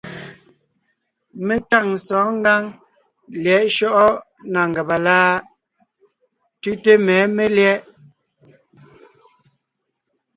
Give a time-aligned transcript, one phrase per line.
[1.45, 2.63] Mé tâŋ sɔ̌ɔn ngǎŋ
[3.43, 4.05] lyɛ̌ʼ shyɔ́ʼɔ
[4.51, 5.33] na ngàba láʼ?
[6.61, 7.83] Tʉ́te mɛ̌ melyɛ̌ʼ.